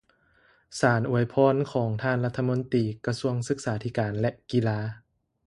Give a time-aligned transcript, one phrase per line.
[0.79, 4.79] ສານອວຍພອນຂອງທ່ານລັດຖະມົນຕີ ກະຊວງສຶກສາທິການ ແລະ ກິລາ